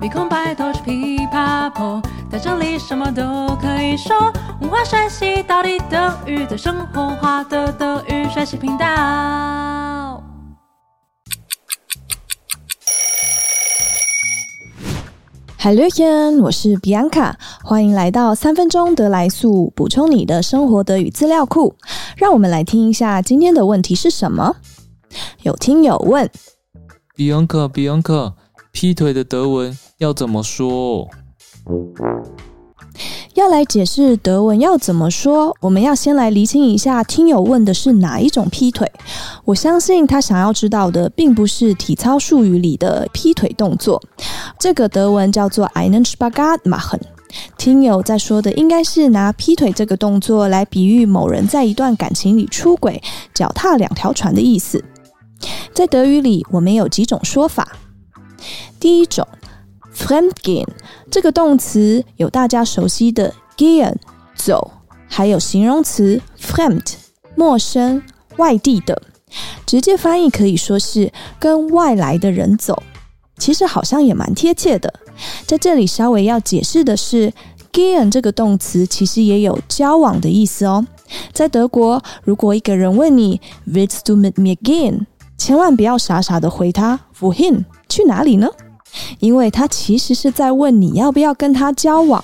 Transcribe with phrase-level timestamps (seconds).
[0.00, 2.00] 鼻孔白头是琵琶破，
[2.32, 4.16] 在这里什么都可以说。
[4.62, 10.24] 文化学习到底等于的生活化的德语学习频道。
[15.58, 21.76] Hallöchen，我是 Bianca，欢迎来到三分钟德来速，补充你的生活德语资料库。
[22.16, 24.56] 让我们来听一下今天的问题是什么？
[25.42, 26.30] 有听友问
[27.14, 28.32] ：Bianca，Bianca，
[28.72, 31.06] 劈腿的德文要怎么说？
[33.34, 38.90] 要来解释德文要怎么说，我们要先来厘清一下听友问的是哪一种劈腿。
[39.44, 44.02] 我相信他想要知道的并不是体操术语里的劈腿动作，
[44.58, 47.00] 这个德文叫做 einen Spagat machen。
[47.58, 53.02] 听友在说的应该是拿劈腿这个动作来比喻某人在一段感情里出轨、
[53.34, 54.82] 脚踏两条船的意思。
[55.74, 57.76] 在德语里，我们有几种说法。
[58.80, 59.28] 第一种。
[59.94, 60.66] Fremdgehen
[61.10, 63.94] 这个动词有大家熟悉的 gehen
[64.34, 64.70] 走，
[65.08, 66.94] 还有形容词 fremd
[67.34, 68.02] 陌生、
[68.36, 69.02] 外地的，
[69.66, 72.82] 直接翻译可以说是跟外来的人走，
[73.36, 74.92] 其实好像也蛮贴切的。
[75.46, 77.32] 在这里稍微要解释的是
[77.72, 80.86] ，gehen 这个动词其实也有交往的意思哦。
[81.32, 88.48] 在德国，如果一个人问你 Willst du mit mir gehen，千万不要傻傻的回他 Wohin 去哪里呢？
[89.18, 92.22] 因为他其实是在问你要不要跟他交往。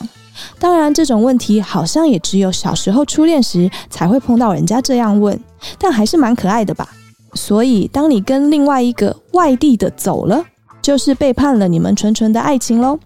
[0.58, 5.38] 当然，这种问题好像也只有小时候初恋时才会碰到人家这样问，
[5.78, 6.88] 但还是蛮可爱的吧。
[7.32, 10.44] 所以，当你跟另外一个外地的走了，
[10.82, 12.98] 就是背叛了你们纯纯的爱情喽。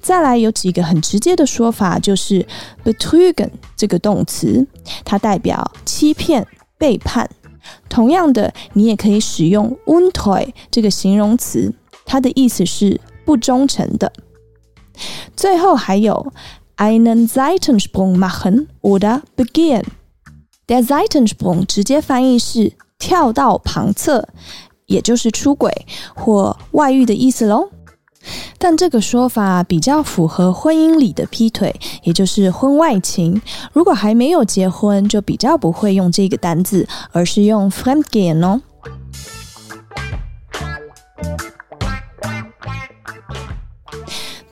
[0.00, 2.44] 再来，有几个很直接的说法，就是
[2.84, 4.66] betrügen 这个动词，
[5.04, 6.44] 它代表欺骗、
[6.76, 7.28] 背叛。
[7.88, 11.72] 同样的，你也可以使用 untreu 这个形容词。
[12.10, 14.12] 它的意思是不忠诚的。
[15.36, 16.32] 最后还有
[16.76, 19.84] einen Seitensprung machen oder begehen。
[20.66, 24.26] Der Seitensprung 直接翻译是跳到旁侧，
[24.86, 25.86] 也就是出轨
[26.16, 27.68] 或外遇的意思喽。
[28.58, 33.40] 但这个说法比较符合婚姻里的劈腿，也就是婚外情。
[33.72, 38.60] 如果还没有结婚，就比较不会用这个单字，而是用 Fremdgehen 哦。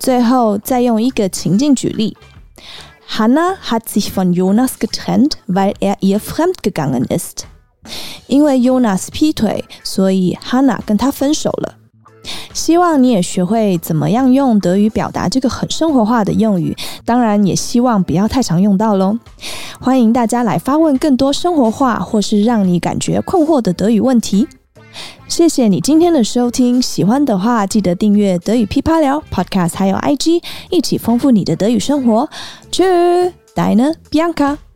[0.09, 2.17] 最后再用一个情境举例
[3.11, 7.43] ：Hannah hat sich von Jonas getrennt, weil er ihr fremdgegangen ist。
[8.27, 11.75] 因为 Jonas 劈腿，所以 Hanna 跟他分手了。
[12.55, 19.19] 希望你也学会怎么样用德语表达这个很生活化的用语，当然也希望不要太常用到喽。
[19.79, 24.49] 欢迎大家来发问更多生活化或是让你感觉困惑的德语问题。
[25.27, 32.29] 谢谢你今天的收听，喜欢的话记得订阅德语噼啪聊 Podcast，还有 IG，一起丰富你的德语生活。
[32.71, 34.68] Tschüss，deine Bianca。